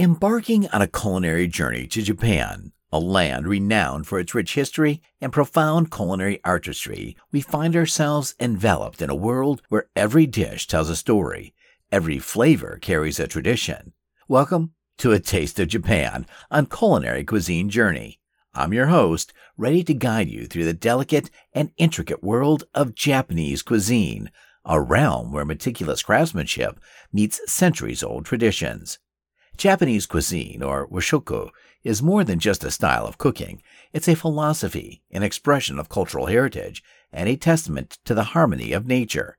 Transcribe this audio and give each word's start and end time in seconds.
Embarking 0.00 0.66
on 0.68 0.80
a 0.80 0.86
culinary 0.86 1.46
journey 1.46 1.86
to 1.88 2.00
Japan, 2.00 2.72
a 2.90 2.98
land 2.98 3.46
renowned 3.46 4.06
for 4.06 4.18
its 4.18 4.34
rich 4.34 4.54
history 4.54 5.02
and 5.20 5.30
profound 5.30 5.92
culinary 5.92 6.40
artistry, 6.42 7.18
we 7.32 7.42
find 7.42 7.76
ourselves 7.76 8.34
enveloped 8.40 9.02
in 9.02 9.10
a 9.10 9.14
world 9.14 9.60
where 9.68 9.90
every 9.94 10.24
dish 10.24 10.66
tells 10.66 10.88
a 10.88 10.96
story, 10.96 11.52
every 11.92 12.18
flavor 12.18 12.78
carries 12.80 13.20
a 13.20 13.28
tradition. 13.28 13.92
Welcome 14.26 14.72
to 14.96 15.12
A 15.12 15.20
Taste 15.20 15.60
of 15.60 15.68
Japan 15.68 16.24
on 16.50 16.64
Culinary 16.64 17.22
Cuisine 17.22 17.68
Journey. 17.68 18.20
I'm 18.54 18.72
your 18.72 18.86
host, 18.86 19.34
ready 19.58 19.84
to 19.84 19.92
guide 19.92 20.30
you 20.30 20.46
through 20.46 20.64
the 20.64 20.72
delicate 20.72 21.28
and 21.52 21.72
intricate 21.76 22.24
world 22.24 22.64
of 22.74 22.94
Japanese 22.94 23.60
cuisine, 23.60 24.30
a 24.64 24.80
realm 24.80 25.30
where 25.30 25.44
meticulous 25.44 26.02
craftsmanship 26.02 26.80
meets 27.12 27.42
centuries 27.52 28.02
old 28.02 28.24
traditions. 28.24 28.98
Japanese 29.60 30.06
cuisine, 30.06 30.62
or 30.62 30.88
washoku, 30.88 31.50
is 31.84 32.02
more 32.02 32.24
than 32.24 32.38
just 32.38 32.64
a 32.64 32.70
style 32.70 33.06
of 33.06 33.18
cooking. 33.18 33.60
It's 33.92 34.08
a 34.08 34.16
philosophy, 34.16 35.02
an 35.10 35.22
expression 35.22 35.78
of 35.78 35.90
cultural 35.90 36.26
heritage, 36.26 36.82
and 37.12 37.28
a 37.28 37.36
testament 37.36 37.98
to 38.06 38.14
the 38.14 38.32
harmony 38.32 38.72
of 38.72 38.86
nature. 38.86 39.36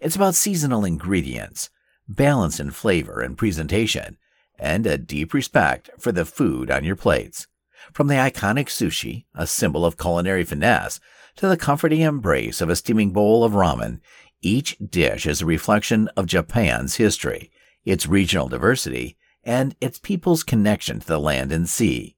It's 0.00 0.14
about 0.14 0.36
seasonal 0.36 0.84
ingredients, 0.84 1.70
balance 2.06 2.60
in 2.60 2.70
flavor 2.70 3.20
and 3.20 3.36
presentation, 3.36 4.16
and 4.60 4.86
a 4.86 4.96
deep 4.96 5.34
respect 5.34 5.90
for 5.98 6.12
the 6.12 6.24
food 6.24 6.70
on 6.70 6.84
your 6.84 6.94
plates. 6.94 7.48
From 7.92 8.06
the 8.06 8.14
iconic 8.14 8.66
sushi, 8.66 9.24
a 9.34 9.44
symbol 9.44 9.84
of 9.84 9.98
culinary 9.98 10.44
finesse, 10.44 11.00
to 11.34 11.48
the 11.48 11.56
comforting 11.56 12.02
embrace 12.02 12.60
of 12.60 12.70
a 12.70 12.76
steaming 12.76 13.10
bowl 13.10 13.42
of 13.42 13.54
ramen, 13.54 13.98
each 14.40 14.78
dish 14.78 15.26
is 15.26 15.42
a 15.42 15.46
reflection 15.46 16.06
of 16.16 16.26
Japan's 16.26 16.94
history, 16.94 17.50
its 17.84 18.06
regional 18.06 18.46
diversity, 18.46 19.16
and 19.44 19.76
its 19.80 19.98
people's 19.98 20.42
connection 20.42 21.00
to 21.00 21.06
the 21.06 21.18
land 21.18 21.52
and 21.52 21.68
sea. 21.68 22.16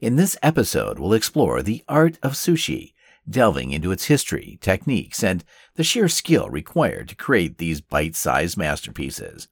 In 0.00 0.16
this 0.16 0.36
episode, 0.42 0.98
we'll 0.98 1.12
explore 1.12 1.62
the 1.62 1.82
art 1.88 2.18
of 2.22 2.34
sushi, 2.34 2.92
delving 3.28 3.72
into 3.72 3.90
its 3.90 4.04
history, 4.04 4.58
techniques, 4.60 5.22
and 5.24 5.44
the 5.74 5.84
sheer 5.84 6.08
skill 6.08 6.48
required 6.48 7.08
to 7.08 7.16
create 7.16 7.58
these 7.58 7.80
bite 7.80 8.16
sized 8.16 8.56
masterpieces. 8.56 9.48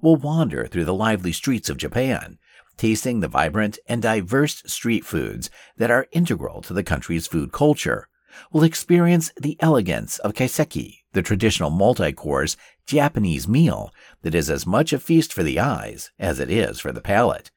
We'll 0.00 0.16
wander 0.16 0.66
through 0.66 0.84
the 0.84 0.94
lively 0.94 1.32
streets 1.32 1.68
of 1.68 1.76
Japan, 1.76 2.38
tasting 2.76 3.20
the 3.20 3.28
vibrant 3.28 3.78
and 3.88 4.00
diverse 4.00 4.62
street 4.66 5.04
foods 5.04 5.50
that 5.76 5.90
are 5.90 6.06
integral 6.12 6.62
to 6.62 6.72
the 6.72 6.84
country's 6.84 7.26
food 7.26 7.52
culture. 7.52 8.08
We'll 8.52 8.64
experience 8.64 9.32
the 9.36 9.56
elegance 9.60 10.18
of 10.20 10.34
kaiseki, 10.34 10.97
the 11.12 11.22
traditional 11.22 11.70
multi 11.70 12.12
course 12.12 12.56
Japanese 12.86 13.48
meal 13.48 13.92
that 14.22 14.34
is 14.34 14.50
as 14.50 14.66
much 14.66 14.92
a 14.92 14.98
feast 14.98 15.32
for 15.32 15.42
the 15.42 15.58
eyes 15.58 16.10
as 16.18 16.38
it 16.40 16.50
is 16.50 16.80
for 16.80 16.92
the 16.92 17.00
palate. 17.00 17.50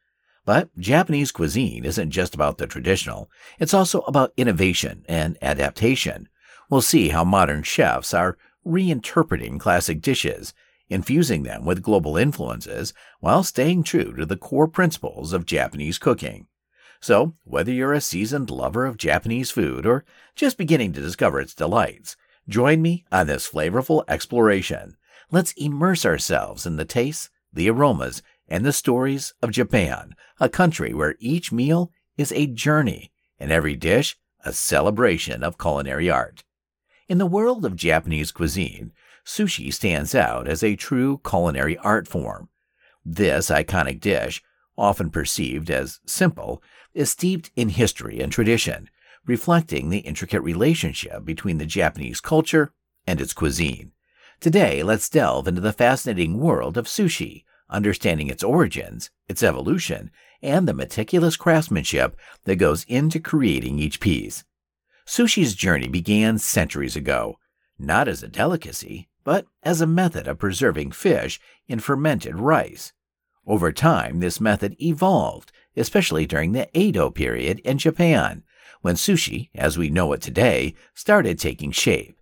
But 0.45 0.69
Japanese 0.77 1.31
cuisine 1.31 1.85
isn't 1.85 2.11
just 2.11 2.33
about 2.33 2.57
the 2.57 2.67
traditional, 2.67 3.29
it's 3.59 3.73
also 3.73 4.01
about 4.01 4.33
innovation 4.37 5.05
and 5.07 5.37
adaptation. 5.41 6.29
We'll 6.69 6.81
see 6.81 7.09
how 7.09 7.23
modern 7.23 7.63
chefs 7.63 8.13
are 8.13 8.37
reinterpreting 8.65 9.59
classic 9.59 10.01
dishes, 10.01 10.53
infusing 10.89 11.43
them 11.43 11.65
with 11.65 11.83
global 11.83 12.17
influences 12.17 12.93
while 13.19 13.43
staying 13.43 13.83
true 13.83 14.15
to 14.15 14.25
the 14.25 14.37
core 14.37 14.67
principles 14.67 15.33
of 15.33 15.45
Japanese 15.45 15.97
cooking. 15.97 16.47
So, 16.99 17.33
whether 17.45 17.71
you're 17.71 17.93
a 17.93 18.01
seasoned 18.01 18.51
lover 18.51 18.85
of 18.85 18.97
Japanese 18.97 19.49
food 19.49 19.85
or 19.85 20.05
just 20.35 20.57
beginning 20.57 20.93
to 20.93 21.01
discover 21.01 21.39
its 21.39 21.55
delights, 21.55 22.15
join 22.47 22.81
me 22.81 23.05
on 23.11 23.27
this 23.27 23.47
flavorful 23.47 24.03
exploration. 24.07 24.97
Let's 25.31 25.53
immerse 25.53 26.05
ourselves 26.05 26.65
in 26.65 26.75
the 26.75 26.85
tastes, 26.85 27.29
the 27.53 27.69
aromas, 27.69 28.21
and 28.47 28.65
the 28.65 28.73
stories 28.73 29.33
of 29.41 29.51
Japan, 29.51 30.15
a 30.39 30.49
country 30.49 30.93
where 30.93 31.15
each 31.19 31.51
meal 31.51 31.91
is 32.17 32.31
a 32.33 32.47
journey 32.47 33.11
and 33.39 33.51
every 33.51 33.75
dish 33.75 34.17
a 34.43 34.53
celebration 34.53 35.43
of 35.43 35.57
culinary 35.57 36.09
art. 36.09 36.43
In 37.07 37.17
the 37.17 37.25
world 37.25 37.65
of 37.65 37.75
Japanese 37.75 38.31
cuisine, 38.31 38.91
sushi 39.25 39.71
stands 39.73 40.15
out 40.15 40.47
as 40.47 40.63
a 40.63 40.75
true 40.75 41.19
culinary 41.27 41.77
art 41.77 42.07
form. 42.07 42.49
This 43.05 43.49
iconic 43.49 43.99
dish, 43.99 44.43
often 44.77 45.09
perceived 45.09 45.69
as 45.69 45.99
simple, 46.05 46.61
is 46.93 47.11
steeped 47.11 47.51
in 47.55 47.69
history 47.69 48.19
and 48.19 48.31
tradition, 48.31 48.89
reflecting 49.25 49.89
the 49.89 49.99
intricate 49.99 50.41
relationship 50.41 51.23
between 51.25 51.57
the 51.57 51.65
Japanese 51.65 52.19
culture 52.19 52.73
and 53.05 53.21
its 53.21 53.33
cuisine. 53.33 53.91
Today, 54.39 54.81
let's 54.81 55.09
delve 55.09 55.47
into 55.47 55.61
the 55.61 55.73
fascinating 55.73 56.39
world 56.39 56.77
of 56.77 56.87
sushi, 56.87 57.43
understanding 57.69 58.27
its 58.27 58.43
origins, 58.43 59.11
its 59.27 59.43
evolution, 59.43 60.11
and 60.41 60.67
the 60.67 60.73
meticulous 60.73 61.37
craftsmanship 61.37 62.17
that 62.45 62.55
goes 62.55 62.83
into 62.87 63.19
creating 63.19 63.79
each 63.79 63.99
piece. 63.99 64.43
Sushi's 65.05 65.55
journey 65.55 65.87
began 65.87 66.37
centuries 66.37 66.95
ago, 66.95 67.37
not 67.77 68.07
as 68.07 68.23
a 68.23 68.27
delicacy, 68.27 69.09
but 69.23 69.45
as 69.63 69.81
a 69.81 69.87
method 69.87 70.27
of 70.27 70.39
preserving 70.39 70.91
fish 70.91 71.39
in 71.67 71.79
fermented 71.79 72.35
rice. 72.35 72.93
Over 73.45 73.71
time, 73.71 74.19
this 74.19 74.41
method 74.41 74.75
evolved, 74.81 75.51
especially 75.75 76.25
during 76.25 76.51
the 76.51 76.69
Edo 76.77 77.09
period 77.09 77.59
in 77.59 77.77
Japan, 77.77 78.43
when 78.81 78.95
sushi, 78.95 79.49
as 79.55 79.77
we 79.77 79.89
know 79.89 80.13
it 80.13 80.21
today, 80.21 80.75
started 80.93 81.39
taking 81.39 81.71
shape. 81.71 82.17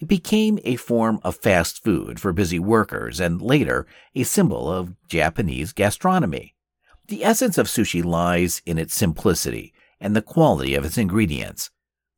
It 0.00 0.08
became 0.08 0.58
a 0.64 0.76
form 0.76 1.20
of 1.22 1.36
fast 1.36 1.82
food 1.82 2.18
for 2.18 2.32
busy 2.32 2.58
workers 2.58 3.20
and 3.20 3.40
later 3.40 3.86
a 4.14 4.24
symbol 4.24 4.70
of 4.70 4.96
Japanese 5.08 5.72
gastronomy. 5.72 6.54
The 7.06 7.24
essence 7.24 7.56
of 7.58 7.66
sushi 7.66 8.04
lies 8.04 8.62
in 8.66 8.78
its 8.78 8.94
simplicity 8.94 9.72
and 10.00 10.16
the 10.16 10.22
quality 10.22 10.74
of 10.74 10.84
its 10.84 10.98
ingredients. 10.98 11.70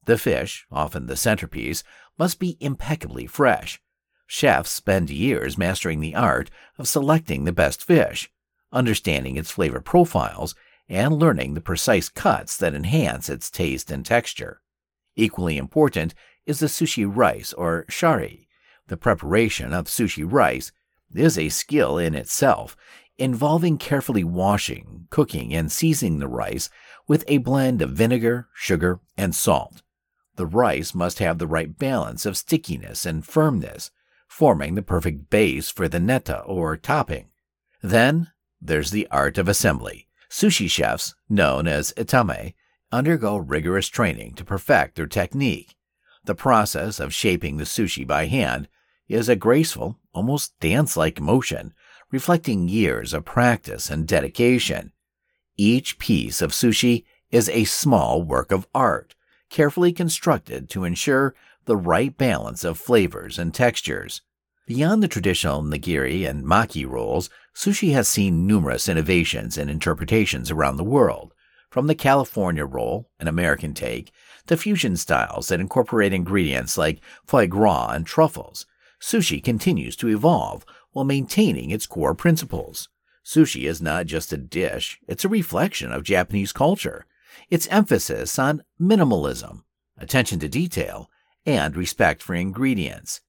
The 0.07 0.19
fish, 0.19 0.67
often 0.71 1.07
the 1.07 1.17
centerpiece, 1.17 1.85
must 2.19 2.39
be 2.39 2.57
impeccably 2.61 3.27
fresh. 3.27 3.81
Chefs 4.27 4.71
spend 4.71 5.11
years 5.11 5.59
mastering 5.59 6.01
the 6.01 6.15
art 6.15 6.51
of 6.79 6.89
selecting 6.89 7.45
the 7.45 7.53
best 7.53 7.83
fish, 7.83 8.31
understanding 8.73 9.37
its 9.37 9.51
flavor 9.51 9.81
profiles, 9.81 10.55
and 10.89 11.15
learning 11.15 11.55
the 11.55 11.61
precise 11.61 12.09
cuts 12.09 12.57
that 12.59 12.75
enhance 12.75 13.29
its 13.29 13.51
taste 13.51 13.91
and 13.91 14.05
texture. 14.05 14.61
Equally 15.17 15.57
important 15.57 16.15
is 16.47 16.61
the 16.61 16.67
sushi 16.67 17.07
rice 17.07 17.53
or 17.53 17.87
shari. 17.89 18.49
The 18.89 18.97
preparation 18.97 19.73
of 19.73 19.87
sushi 19.87 20.31
rice 20.31 20.73
is 21.15 21.39
a 21.39 21.49
skill 21.49 21.97
in 21.97 22.15
itself, 22.15 22.77
involving 23.17 23.79
carefully 23.79 24.25
washing, 24.25 25.07
cooking, 25.11 25.55
and 25.55 25.71
seasoning 25.71 26.19
the 26.19 26.29
rice 26.29 26.69
with 27.07 27.25
a 27.29 27.39
blend 27.39 27.81
of 27.81 27.93
vinegar, 27.93 28.49
sugar, 28.53 29.01
and 29.17 29.35
salt. 29.35 29.83
The 30.37 30.47
rice 30.47 30.95
must 30.95 31.21
have 31.21 31.39
the 31.39 31.47
right 31.47 31.79
balance 31.79 32.27
of 32.27 32.37
stickiness 32.37 33.07
and 33.07 33.25
firmness, 33.25 33.91
forming 34.27 34.75
the 34.75 34.83
perfect 34.83 35.31
base 35.31 35.71
for 35.71 35.87
the 35.87 36.01
neta 36.01 36.41
or 36.41 36.77
topping. 36.77 37.29
Then 37.83 38.33
there's 38.61 38.91
the 38.91 39.07
art 39.11 39.39
of 39.39 39.49
assembly. 39.49 40.04
Sushi 40.35 40.69
chefs, 40.69 41.15
known 41.29 41.69
as 41.69 41.93
itamae, 41.93 42.55
undergo 42.91 43.37
rigorous 43.37 43.87
training 43.87 44.35
to 44.35 44.45
perfect 44.45 44.97
their 44.97 45.07
technique. 45.07 45.77
The 46.25 46.35
process 46.35 46.99
of 46.99 47.15
shaping 47.15 47.57
the 47.57 47.63
sushi 47.63 48.05
by 48.05 48.27
hand 48.27 48.67
is 49.07 49.29
a 49.29 49.37
graceful, 49.37 50.01
almost 50.13 50.59
dance 50.59 50.97
like 50.97 51.21
motion, 51.21 51.73
reflecting 52.11 52.69
years 52.69 53.15
of 53.15 53.25
practice 53.25 53.89
and 53.89 54.09
dedication. 54.09 54.91
Each 55.57 56.01
piece 56.01 56.43
of 56.43 56.51
sushi 56.51 57.05
is 57.31 57.49
a 57.49 57.63
small 57.63 58.21
work 58.21 58.51
of 58.51 58.67
art, 58.75 59.15
carefully 59.51 59.93
constructed 59.93 60.69
to 60.71 60.83
ensure 60.83 61.37
the 61.67 61.77
right 61.77 62.19
balance 62.19 62.65
of 62.65 62.77
flavors 62.77 63.39
and 63.39 63.55
textures. 63.55 64.21
Beyond 64.67 65.03
the 65.03 65.09
traditional 65.09 65.63
nigiri 65.63 66.27
and 66.27 66.43
maki 66.43 66.89
rolls, 66.89 67.29
sushi 67.55 67.93
has 67.93 68.09
seen 68.09 68.47
numerous 68.47 68.89
innovations 68.89 69.59
and 69.59 69.69
interpretations 69.69 70.51
around 70.51 70.79
the 70.79 70.85
world, 70.85 71.35
from 71.69 71.87
the 71.87 71.95
California 71.95 72.65
roll, 72.65 73.11
an 73.21 73.29
American 73.29 73.75
take, 73.75 74.11
to 74.47 74.57
fusion 74.57 74.97
styles 74.97 75.49
that 75.49 75.61
incorporate 75.61 76.15
ingredients 76.15 76.79
like 76.79 77.03
foie 77.27 77.47
gras 77.47 77.91
and 77.91 78.07
truffles. 78.07 78.65
Sushi 78.99 79.45
continues 79.45 79.97
to 79.97 80.09
evolve 80.09 80.65
while 80.93 81.05
maintaining 81.05 81.71
its 81.71 81.87
core 81.87 82.15
principles. 82.15 82.89
Sushi 83.23 83.65
is 83.69 83.83
not 83.83 84.07
just 84.07 84.33
a 84.33 84.39
dish, 84.39 84.99
it's 85.07 85.27
a 85.27 85.29
reflection 85.29 85.93
of 85.93 86.05
Japanese 86.05 86.53
culture. 86.53 87.05
Its 87.51 87.67
emphasis 87.67 88.39
on 88.39 88.63
minimalism, 88.81 89.65
attention 89.99 90.39
to 90.39 90.49
detail, 90.49 91.11
and 91.45 91.77
respect 91.77 92.23
for 92.23 92.35
ingredients. 92.35 93.21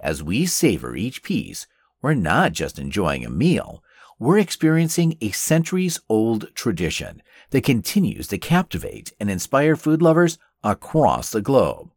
As 0.00 0.22
we 0.22 0.46
savor 0.46 0.94
each 0.94 1.22
piece, 1.22 1.66
we're 2.02 2.14
not 2.14 2.52
just 2.52 2.78
enjoying 2.78 3.24
a 3.24 3.30
meal, 3.30 3.82
we're 4.18 4.38
experiencing 4.38 5.16
a 5.20 5.30
centuries 5.30 6.00
old 6.08 6.54
tradition 6.54 7.22
that 7.50 7.64
continues 7.64 8.28
to 8.28 8.38
captivate 8.38 9.12
and 9.20 9.30
inspire 9.30 9.76
food 9.76 10.00
lovers 10.00 10.38
across 10.62 11.30
the 11.30 11.42
globe. 11.42 11.90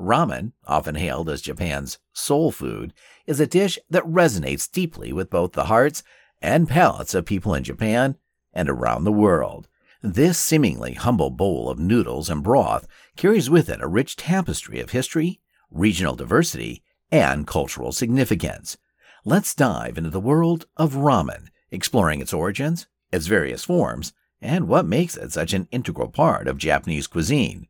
Ramen, 0.00 0.52
often 0.66 0.94
hailed 0.94 1.28
as 1.28 1.42
Japan's 1.42 1.98
soul 2.12 2.50
food, 2.50 2.92
is 3.26 3.38
a 3.38 3.46
dish 3.46 3.78
that 3.90 4.04
resonates 4.04 4.70
deeply 4.70 5.12
with 5.12 5.28
both 5.28 5.52
the 5.52 5.64
hearts 5.64 6.02
and 6.40 6.68
palates 6.68 7.14
of 7.14 7.26
people 7.26 7.54
in 7.54 7.64
Japan 7.64 8.16
and 8.52 8.68
around 8.68 9.04
the 9.04 9.12
world. 9.12 9.68
This 10.02 10.38
seemingly 10.38 10.94
humble 10.94 11.30
bowl 11.30 11.68
of 11.68 11.78
noodles 11.78 12.30
and 12.30 12.42
broth 12.42 12.86
carries 13.16 13.50
with 13.50 13.68
it 13.68 13.82
a 13.82 13.86
rich 13.86 14.16
tapestry 14.16 14.80
of 14.80 14.90
history, 14.90 15.40
regional 15.70 16.16
diversity, 16.16 16.82
and 17.10 17.46
cultural 17.46 17.92
significance. 17.92 18.76
Let's 19.24 19.54
dive 19.54 19.98
into 19.98 20.10
the 20.10 20.20
world 20.20 20.66
of 20.76 20.94
ramen, 20.94 21.48
exploring 21.70 22.20
its 22.20 22.32
origins, 22.32 22.86
its 23.12 23.26
various 23.26 23.64
forms, 23.64 24.12
and 24.40 24.68
what 24.68 24.86
makes 24.86 25.16
it 25.16 25.32
such 25.32 25.52
an 25.52 25.68
integral 25.70 26.08
part 26.08 26.48
of 26.48 26.58
Japanese 26.58 27.06
cuisine. 27.06 27.66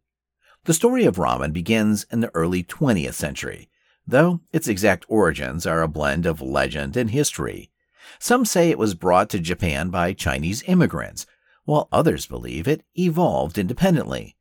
The 0.64 0.74
story 0.74 1.04
of 1.04 1.16
ramen 1.16 1.52
begins 1.52 2.06
in 2.12 2.20
the 2.20 2.30
early 2.34 2.62
20th 2.62 3.14
century, 3.14 3.70
though 4.06 4.40
its 4.52 4.68
exact 4.68 5.04
origins 5.08 5.66
are 5.66 5.82
a 5.82 5.88
blend 5.88 6.26
of 6.26 6.40
legend 6.40 6.96
and 6.96 7.10
history. 7.10 7.70
Some 8.18 8.44
say 8.44 8.70
it 8.70 8.78
was 8.78 8.94
brought 8.94 9.30
to 9.30 9.38
Japan 9.40 9.90
by 9.90 10.12
Chinese 10.12 10.62
immigrants, 10.66 11.26
while 11.64 11.88
others 11.90 12.26
believe 12.26 12.68
it 12.68 12.84
evolved 12.94 13.58
independently. 13.58 14.36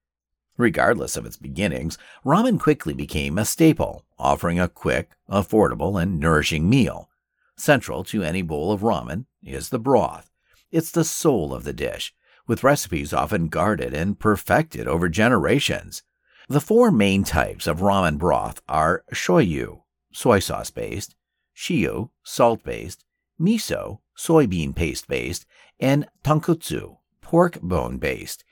Regardless 0.59 1.15
of 1.15 1.25
its 1.25 1.37
beginnings, 1.37 1.97
ramen 2.25 2.59
quickly 2.59 2.93
became 2.93 3.37
a 3.37 3.45
staple, 3.45 4.03
offering 4.19 4.59
a 4.59 4.67
quick, 4.67 5.11
affordable, 5.29 5.99
and 5.99 6.19
nourishing 6.19 6.69
meal. 6.69 7.09
Central 7.55 8.03
to 8.03 8.23
any 8.23 8.41
bowl 8.41 8.73
of 8.73 8.81
ramen 8.81 9.25
is 9.41 9.69
the 9.69 9.79
broth. 9.79 10.29
It's 10.69 10.91
the 10.91 11.05
soul 11.05 11.53
of 11.53 11.63
the 11.63 11.71
dish, 11.71 12.13
with 12.45 12.61
recipes 12.61 13.13
often 13.13 13.47
guarded 13.47 13.93
and 13.93 14.19
perfected 14.19 14.85
over 14.85 15.07
generations. 15.07 16.03
The 16.49 16.59
four 16.59 16.91
main 16.91 17.23
types 17.23 17.65
of 17.65 17.79
ramen 17.79 18.17
broth 18.17 18.61
are 18.67 19.05
shoyu, 19.13 19.83
soy 20.11 20.39
sauce 20.39 20.71
based, 20.71 21.15
shio, 21.55 22.09
salt 22.21 22.63
based, 22.65 23.05
miso, 23.39 23.99
soybean 24.17 24.75
paste 24.75 25.07
based, 25.07 25.45
and 25.79 26.09
tonkotsu, 26.21 26.97
pork 27.21 27.61
bone 27.61 27.97
based. 27.97 28.43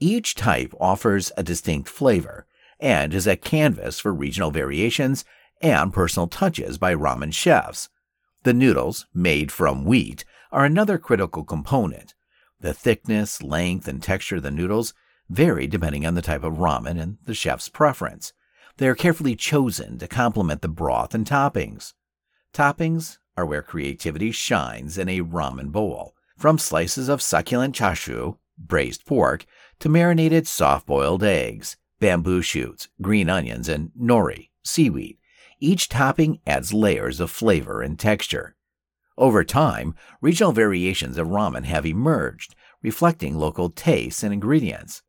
Each 0.00 0.34
type 0.34 0.72
offers 0.80 1.32
a 1.36 1.42
distinct 1.42 1.88
flavor 1.88 2.46
and 2.78 3.12
is 3.12 3.26
a 3.26 3.36
canvas 3.36 3.98
for 3.98 4.14
regional 4.14 4.50
variations 4.50 5.24
and 5.60 5.92
personal 5.92 6.28
touches 6.28 6.78
by 6.78 6.94
ramen 6.94 7.32
chefs. 7.32 7.88
The 8.44 8.52
noodles, 8.52 9.06
made 9.12 9.50
from 9.50 9.84
wheat, 9.84 10.24
are 10.52 10.64
another 10.64 10.98
critical 10.98 11.42
component. 11.42 12.14
The 12.60 12.72
thickness, 12.72 13.42
length, 13.42 13.88
and 13.88 14.02
texture 14.02 14.36
of 14.36 14.44
the 14.44 14.50
noodles 14.50 14.94
vary 15.28 15.66
depending 15.66 16.06
on 16.06 16.14
the 16.14 16.22
type 16.22 16.44
of 16.44 16.54
ramen 16.54 17.00
and 17.00 17.18
the 17.24 17.34
chef's 17.34 17.68
preference. 17.68 18.32
They 18.76 18.88
are 18.88 18.94
carefully 18.94 19.34
chosen 19.34 19.98
to 19.98 20.06
complement 20.06 20.62
the 20.62 20.68
broth 20.68 21.14
and 21.14 21.26
toppings. 21.26 21.94
Toppings 22.54 23.18
are 23.36 23.44
where 23.44 23.62
creativity 23.62 24.30
shines 24.30 24.96
in 24.96 25.08
a 25.08 25.20
ramen 25.20 25.72
bowl, 25.72 26.14
from 26.36 26.58
slices 26.58 27.08
of 27.08 27.20
succulent 27.20 27.74
chashu, 27.74 28.38
braised 28.56 29.04
pork, 29.04 29.44
to 29.80 29.88
marinated 29.88 30.46
soft 30.46 30.86
boiled 30.86 31.22
eggs, 31.22 31.76
bamboo 32.00 32.42
shoots, 32.42 32.88
green 33.00 33.28
onions, 33.28 33.68
and 33.68 33.90
nori, 34.00 34.50
seaweed. 34.64 35.18
Each 35.60 35.88
topping 35.88 36.40
adds 36.46 36.72
layers 36.72 37.20
of 37.20 37.30
flavor 37.30 37.82
and 37.82 37.98
texture. 37.98 38.56
Over 39.16 39.42
time, 39.42 39.94
regional 40.20 40.52
variations 40.52 41.18
of 41.18 41.28
ramen 41.28 41.64
have 41.64 41.84
emerged, 41.84 42.54
reflecting 42.82 43.36
local 43.36 43.68
tastes 43.68 44.22
and 44.22 44.32
ingredients. 44.32 45.02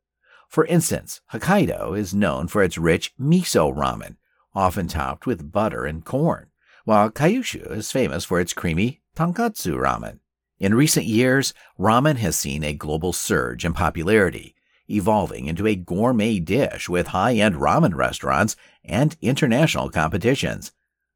For 0.48 0.66
instance, 0.66 1.20
Hokkaido 1.32 1.96
is 1.96 2.12
known 2.12 2.48
for 2.48 2.62
its 2.62 2.76
rich 2.76 3.14
miso 3.20 3.72
ramen, 3.72 4.16
often 4.52 4.88
topped 4.88 5.26
with 5.26 5.52
butter 5.52 5.84
and 5.84 6.04
corn, 6.04 6.48
while 6.84 7.10
Kyushu 7.10 7.70
is 7.70 7.92
famous 7.92 8.24
for 8.24 8.40
its 8.40 8.52
creamy 8.52 9.00
tonkotsu 9.14 9.76
ramen. 9.76 10.18
In 10.58 10.74
recent 10.74 11.06
years, 11.06 11.54
ramen 11.78 12.16
has 12.16 12.36
seen 12.36 12.64
a 12.64 12.74
global 12.74 13.12
surge 13.12 13.64
in 13.64 13.72
popularity, 13.72 14.56
evolving 14.90 15.46
into 15.46 15.66
a 15.66 15.74
gourmet 15.74 16.38
dish 16.38 16.88
with 16.88 17.08
high 17.08 17.34
end 17.34 17.56
ramen 17.56 17.94
restaurants 17.94 18.56
and 18.84 19.16
international 19.20 19.90
competitions. 19.90 20.72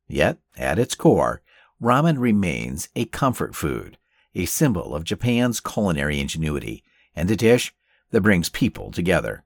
Yet, 0.07 0.39
at 0.57 0.79
its 0.79 0.95
core, 0.95 1.43
ramen 1.83 2.19
remains 2.19 2.89
a 2.95 3.07
comfort 3.07 3.55
food, 3.55 3.99
a 4.35 4.47
symbol 4.47 4.95
of 4.95 5.05
Japan's 5.05 5.61
culinary 5.61 6.21
ingenuity, 6.21 6.83
and 7.17 7.31
a 7.31 7.37
dish 7.37 7.75
that 8.11 8.21
brings 8.21 8.49
people 8.49 8.91
together. 8.91 9.45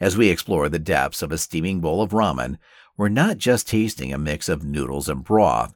As 0.00 0.16
we 0.16 0.28
explore 0.28 0.68
the 0.68 0.78
depths 0.78 1.22
of 1.22 1.32
a 1.32 1.38
steaming 1.38 1.80
bowl 1.80 2.00
of 2.00 2.10
ramen, 2.10 2.58
we're 2.96 3.08
not 3.08 3.38
just 3.38 3.68
tasting 3.68 4.12
a 4.12 4.18
mix 4.18 4.48
of 4.48 4.64
noodles 4.64 5.08
and 5.08 5.24
broth, 5.24 5.74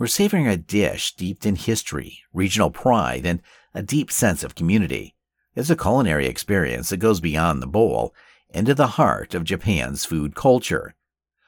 we're 0.00 0.06
savoring 0.06 0.48
a 0.48 0.56
dish 0.56 1.04
steeped 1.04 1.44
in 1.44 1.56
history, 1.56 2.20
regional 2.32 2.70
pride, 2.70 3.26
and 3.26 3.42
a 3.74 3.82
deep 3.82 4.10
sense 4.10 4.42
of 4.42 4.54
community. 4.54 5.14
It's 5.56 5.70
a 5.70 5.76
culinary 5.76 6.26
experience 6.26 6.90
that 6.90 6.98
goes 6.98 7.20
beyond 7.20 7.60
the 7.60 7.66
bowl 7.66 8.14
into 8.50 8.72
the 8.72 8.86
heart 8.86 9.34
of 9.34 9.42
Japan's 9.42 10.04
food 10.04 10.36
culture. 10.36 10.94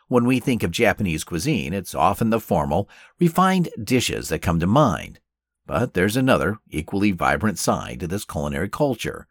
When 0.09 0.25
we 0.25 0.41
think 0.41 0.63
of 0.63 0.73
Japanese 0.73 1.23
cuisine, 1.23 1.73
it's 1.73 1.95
often 1.95 2.31
the 2.31 2.41
formal, 2.41 2.89
refined 3.21 3.69
dishes 3.83 4.29
that 4.29 4.43
come 4.43 4.59
to 4.59 4.67
mind. 4.67 5.21
But 5.67 5.95
there's 5.95 6.17
another, 6.17 6.59
equally 6.69 7.13
vibrant 7.13 7.59
side 7.59 8.01
to 8.01 8.09
this 8.09 8.25
culinary 8.25 8.69
culture 8.69 9.27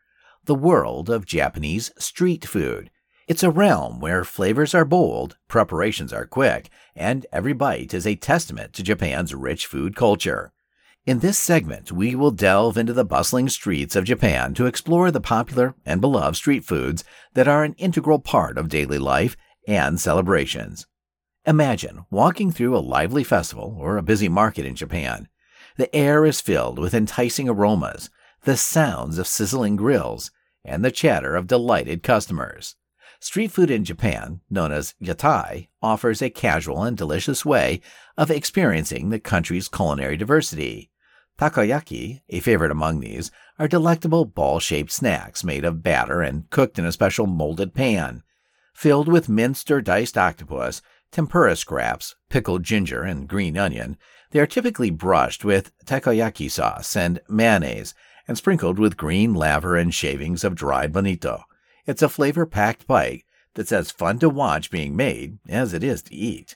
the 0.45 0.55
world 0.55 1.07
of 1.07 1.25
Japanese 1.25 1.91
street 1.99 2.45
food. 2.45 2.89
It's 3.27 3.43
a 3.43 3.51
realm 3.51 3.99
where 3.99 4.23
flavors 4.23 4.73
are 4.73 4.85
bold, 4.85 5.37
preparations 5.47 6.11
are 6.11 6.25
quick, 6.25 6.69
and 6.95 7.27
every 7.31 7.53
bite 7.53 7.93
is 7.93 8.07
a 8.07 8.15
testament 8.15 8.73
to 8.73 8.83
Japan's 8.83 9.35
rich 9.35 9.67
food 9.67 9.95
culture. 9.95 10.51
In 11.03 11.17
this 11.17 11.39
segment, 11.39 11.91
we 11.91 12.13
will 12.13 12.29
delve 12.29 12.77
into 12.77 12.93
the 12.93 13.03
bustling 13.03 13.49
streets 13.49 13.95
of 13.95 14.05
Japan 14.05 14.53
to 14.53 14.67
explore 14.67 15.09
the 15.09 15.19
popular 15.19 15.73
and 15.83 15.99
beloved 15.99 16.35
street 16.35 16.63
foods 16.63 17.03
that 17.33 17.47
are 17.47 17.63
an 17.63 17.73
integral 17.79 18.19
part 18.19 18.55
of 18.55 18.69
daily 18.69 18.99
life 18.99 19.35
and 19.67 19.99
celebrations. 19.99 20.85
Imagine 21.43 22.05
walking 22.11 22.51
through 22.51 22.77
a 22.77 22.85
lively 22.85 23.23
festival 23.23 23.75
or 23.79 23.97
a 23.97 24.03
busy 24.03 24.29
market 24.29 24.63
in 24.63 24.75
Japan. 24.75 25.27
The 25.75 25.93
air 25.95 26.23
is 26.23 26.39
filled 26.39 26.77
with 26.77 26.93
enticing 26.93 27.49
aromas, 27.49 28.11
the 28.43 28.55
sounds 28.55 29.17
of 29.17 29.25
sizzling 29.25 29.77
grills, 29.77 30.29
and 30.63 30.85
the 30.85 30.91
chatter 30.91 31.35
of 31.35 31.47
delighted 31.47 32.03
customers. 32.03 32.75
Street 33.19 33.49
food 33.49 33.71
in 33.71 33.83
Japan, 33.85 34.41
known 34.51 34.71
as 34.71 34.93
yatai, 35.01 35.69
offers 35.81 36.21
a 36.21 36.29
casual 36.29 36.83
and 36.83 36.95
delicious 36.95 37.43
way 37.43 37.81
of 38.17 38.29
experiencing 38.29 39.09
the 39.09 39.19
country's 39.19 39.67
culinary 39.67 40.15
diversity. 40.15 40.90
Takoyaki, 41.41 42.21
a 42.29 42.39
favorite 42.39 42.69
among 42.69 42.99
these, 42.99 43.31
are 43.57 43.67
delectable 43.67 44.25
ball 44.25 44.59
shaped 44.59 44.91
snacks 44.91 45.43
made 45.43 45.65
of 45.65 45.81
batter 45.81 46.21
and 46.21 46.47
cooked 46.51 46.77
in 46.77 46.85
a 46.85 46.91
special 46.91 47.25
molded 47.25 47.73
pan. 47.73 48.21
Filled 48.75 49.07
with 49.07 49.27
minced 49.27 49.71
or 49.71 49.81
diced 49.81 50.19
octopus, 50.19 50.83
tempura 51.11 51.55
scraps, 51.55 52.15
pickled 52.29 52.61
ginger, 52.61 53.01
and 53.01 53.27
green 53.27 53.57
onion, 53.57 53.97
they 54.29 54.39
are 54.39 54.45
typically 54.45 54.91
brushed 54.91 55.43
with 55.43 55.71
takoyaki 55.83 56.47
sauce 56.47 56.95
and 56.95 57.19
mayonnaise 57.27 57.95
and 58.27 58.37
sprinkled 58.37 58.77
with 58.77 58.95
green 58.95 59.33
laver 59.33 59.75
and 59.75 59.95
shavings 59.95 60.43
of 60.43 60.53
dried 60.53 60.93
bonito. 60.93 61.45
It's 61.87 62.03
a 62.03 62.09
flavor 62.09 62.45
packed 62.45 62.85
bite 62.85 63.23
that's 63.55 63.71
as 63.71 63.89
fun 63.89 64.19
to 64.19 64.29
watch 64.29 64.69
being 64.69 64.95
made 64.95 65.39
as 65.49 65.73
it 65.73 65.83
is 65.83 66.03
to 66.03 66.13
eat. 66.13 66.55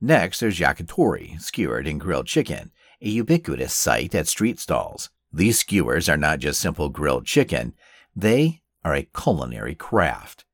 Next, 0.00 0.40
there's 0.40 0.58
yakitori, 0.58 1.40
skewered 1.40 1.86
and 1.86 2.00
grilled 2.00 2.26
chicken 2.26 2.72
a 3.04 3.08
ubiquitous 3.08 3.74
sight 3.74 4.14
at 4.14 4.26
street 4.26 4.58
stalls. 4.58 5.10
These 5.30 5.58
skewers 5.58 6.08
are 6.08 6.16
not 6.16 6.38
just 6.38 6.60
simple 6.60 6.88
grilled 6.88 7.26
chicken, 7.26 7.74
they 8.16 8.62
are 8.82 8.94
a 8.94 9.08
culinary 9.14 9.74
craft. 9.74 10.44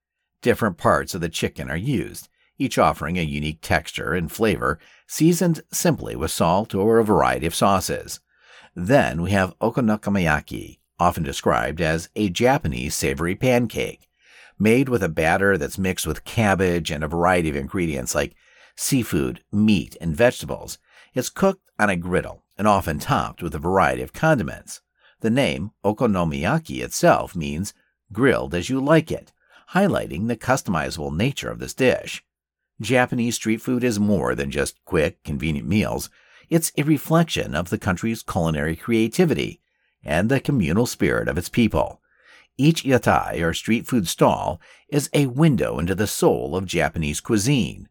Different 0.43 0.77
parts 0.77 1.15
of 1.15 1.21
the 1.21 1.29
chicken 1.29 1.71
are 1.71 1.77
used, 1.77 2.29
each 2.59 2.77
offering 2.77 3.19
a 3.19 3.23
unique 3.23 3.61
texture 3.63 4.15
and 4.15 4.33
flavor, 4.33 4.81
seasoned 5.07 5.63
simply 5.71 6.17
with 6.17 6.31
salt 6.31 6.75
or 6.75 6.99
a 6.99 7.05
variety 7.05 7.47
of 7.47 7.55
sauces. 7.55 8.21
Then 8.75 9.23
we 9.23 9.31
have 9.31 9.59
okonomiyaki, 9.61 10.79
often 10.99 11.23
described 11.23 11.81
as 11.81 12.09
a 12.17 12.31
Japanese 12.31 12.97
savory 12.97 13.37
pancake, 13.37 14.09
made 14.59 14.89
with 14.89 15.03
a 15.03 15.09
batter 15.09 15.57
that's 15.57 15.79
mixed 15.79 16.07
with 16.07 16.25
cabbage 16.25 16.91
and 16.91 17.05
a 17.05 17.09
variety 17.09 17.49
of 17.49 17.57
ingredients 17.57 18.15
like 18.15 18.35
seafood, 18.77 19.45
meat, 19.53 19.97
and 20.01 20.17
vegetables. 20.17 20.79
It's 21.13 21.29
cooked 21.29 21.71
on 21.79 21.91
a 21.91 21.97
griddle 21.97 22.45
and 22.57 22.69
often 22.69 22.99
topped 22.99 23.43
with 23.43 23.55
a 23.55 23.59
variety 23.59 24.03
of 24.03 24.13
condiments. 24.13 24.81
The 25.21 25.31
name 25.31 25.73
okonomiyaki 25.85 26.83
itself 26.83 27.35
means 27.35 27.75
grilled 28.13 28.55
as 28.55 28.69
you 28.69 28.81
like 28.81 29.11
it, 29.11 29.33
highlighting 29.73 30.29
the 30.29 30.37
customizable 30.37 31.15
nature 31.15 31.51
of 31.51 31.59
this 31.59 31.75
dish. 31.75 32.25
Japanese 32.81 33.35
street 33.35 33.61
food 33.61 33.85
is 33.85 34.01
more 34.01 34.35
than 34.35 34.51
just 34.51 34.83
quick, 34.85 35.23
convenient 35.23 35.69
meals. 35.69 36.11
It's 36.49 36.73
a 36.77 36.83
reflection 36.83 37.55
of 37.55 37.71
the 37.71 37.79
country's 37.79 38.23
culinary 38.23 38.77
creativity 38.77 39.61
and 40.03 40.29
the 40.29 40.41
communal 40.41 40.87
spirit 40.87 41.29
of 41.29 41.37
its 41.37 41.49
people. 41.49 42.01
Each 42.57 42.85
yatai 42.85 43.43
or 43.43 43.55
street 43.55 43.87
food 43.87 44.09
stall 44.09 44.61
is 44.89 45.11
a 45.13 45.27
window 45.27 45.79
into 45.79 45.95
the 45.95 46.07
soul 46.07 46.57
of 46.57 46.67
Japanese 46.67 47.21
cuisine. 47.21 47.89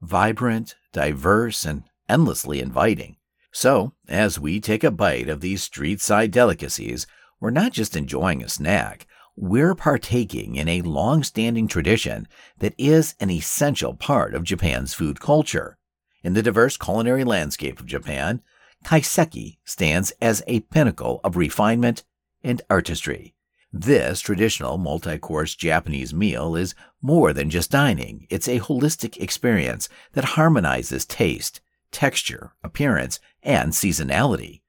Vibrant, 0.00 0.76
diverse, 0.92 1.64
and 1.64 1.84
endlessly 2.10 2.60
inviting. 2.60 3.16
So, 3.52 3.92
as 4.08 4.38
we 4.38 4.60
take 4.60 4.84
a 4.84 4.90
bite 4.90 5.28
of 5.28 5.40
these 5.40 5.62
street 5.62 6.00
side 6.00 6.30
delicacies, 6.30 7.06
we're 7.40 7.50
not 7.50 7.72
just 7.72 7.96
enjoying 7.96 8.42
a 8.42 8.48
snack, 8.48 9.06
we're 9.36 9.74
partaking 9.74 10.56
in 10.56 10.68
a 10.68 10.82
long 10.82 11.22
standing 11.22 11.66
tradition 11.66 12.28
that 12.58 12.74
is 12.76 13.14
an 13.20 13.30
essential 13.30 13.94
part 13.94 14.34
of 14.34 14.44
Japan's 14.44 14.92
food 14.92 15.20
culture. 15.20 15.78
In 16.22 16.34
the 16.34 16.42
diverse 16.42 16.76
culinary 16.76 17.24
landscape 17.24 17.80
of 17.80 17.86
Japan, 17.86 18.42
kaiseki 18.84 19.58
stands 19.64 20.12
as 20.20 20.42
a 20.46 20.60
pinnacle 20.60 21.20
of 21.24 21.36
refinement 21.36 22.04
and 22.42 22.60
artistry. 22.68 23.34
This 23.72 24.20
traditional 24.20 24.78
multi 24.78 25.16
course 25.16 25.54
Japanese 25.54 26.12
meal 26.12 26.56
is 26.56 26.74
more 27.00 27.32
than 27.32 27.50
just 27.50 27.70
dining, 27.70 28.26
it's 28.28 28.48
a 28.48 28.58
holistic 28.58 29.16
experience 29.16 29.88
that 30.12 30.36
harmonizes 30.36 31.06
taste, 31.06 31.60
texture, 31.90 32.52
appearance, 32.62 33.20
and 33.42 33.72
seasonality. 33.72 34.60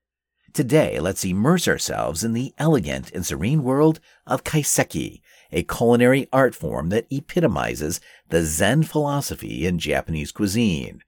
Today, 0.53 0.99
let's 0.99 1.23
immerse 1.23 1.67
ourselves 1.67 2.23
in 2.23 2.33
the 2.33 2.53
elegant 2.57 3.11
and 3.11 3.25
serene 3.25 3.63
world 3.63 3.99
of 4.27 4.43
kaiseki, 4.43 5.21
a 5.51 5.63
culinary 5.63 6.27
art 6.33 6.53
form 6.53 6.89
that 6.89 7.07
epitomizes 7.09 8.01
the 8.29 8.43
Zen 8.43 8.83
philosophy 8.83 9.65
in 9.65 9.79
Japanese 9.79 10.31
cuisine. 10.31 11.03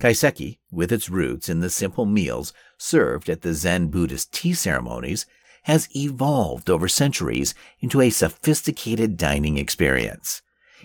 Kaiseki, 0.00 0.58
with 0.70 0.92
its 0.92 1.10
roots 1.10 1.48
in 1.48 1.60
the 1.60 1.70
simple 1.70 2.06
meals 2.06 2.52
served 2.78 3.28
at 3.28 3.42
the 3.42 3.52
Zen 3.52 3.88
Buddhist 3.88 4.32
tea 4.32 4.54
ceremonies, 4.54 5.26
has 5.64 5.94
evolved 5.94 6.70
over 6.70 6.88
centuries 6.88 7.54
into 7.80 8.00
a 8.00 8.10
sophisticated 8.10 9.16
dining 9.16 9.58
experience. 9.58 10.40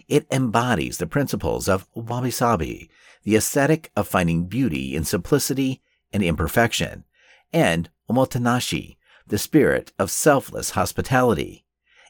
It 0.08 0.28
embodies 0.32 0.98
the 0.98 1.08
principles 1.08 1.70
of 1.70 1.88
wabi 1.94 2.32
sabi, 2.32 2.90
the 3.24 3.36
aesthetic 3.36 3.92
of 3.96 4.08
finding 4.08 4.46
beauty 4.46 4.96
in 4.96 5.04
simplicity 5.04 5.82
and 6.12 6.24
imperfection, 6.24 7.04
and 7.52 7.90
omotenashi, 8.10 8.98
the 9.28 9.38
spirit 9.38 9.92
of 9.98 10.12
selfless 10.12 10.72
hospitality. 10.72 11.66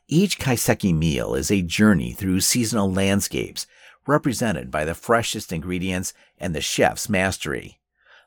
Each 0.08 0.38
kaiseki 0.40 0.94
meal 0.94 1.36
is 1.36 1.50
a 1.50 1.62
journey 1.62 2.12
through 2.12 2.42
seasonal 2.42 2.92
landscapes 2.92 3.66
represented 4.06 4.70
by 4.70 4.84
the 4.84 4.96
freshest 4.96 5.54
ingredients 5.54 6.14
and 6.38 6.54
the 6.54 6.62
chef's 6.62 7.08
mastery. 7.08 7.80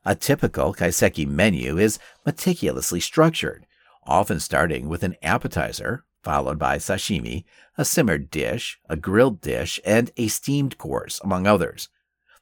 A 0.04 0.14
typical 0.14 0.72
kaiseki 0.72 1.26
menu 1.26 1.78
is 1.78 1.98
meticulously 2.24 3.00
structured, 3.00 3.66
often 4.04 4.40
starting 4.40 4.88
with 4.88 5.02
an 5.02 5.16
appetizer, 5.22 6.04
followed 6.22 6.58
by 6.58 6.76
sashimi, 6.78 7.44
a 7.76 7.84
simmered 7.84 8.30
dish, 8.30 8.78
a 8.88 8.96
grilled 8.96 9.40
dish, 9.40 9.80
and 9.84 10.10
a 10.16 10.28
steamed 10.28 10.78
course, 10.78 11.20
among 11.22 11.46
others. 11.46 11.88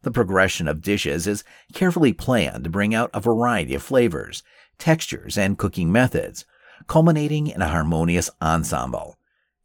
The 0.04 0.10
progression 0.10 0.68
of 0.68 0.82
dishes 0.82 1.26
is 1.26 1.44
carefully 1.72 2.12
planned 2.12 2.64
to 2.64 2.70
bring 2.70 2.94
out 2.94 3.10
a 3.14 3.20
variety 3.20 3.74
of 3.74 3.82
flavors, 3.82 4.42
textures, 4.76 5.38
and 5.38 5.56
cooking 5.56 5.90
methods, 5.90 6.44
culminating 6.86 7.46
in 7.46 7.62
a 7.62 7.68
harmonious 7.68 8.28
ensemble. 8.42 9.16